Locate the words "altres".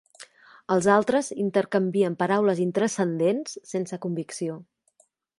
0.93-1.27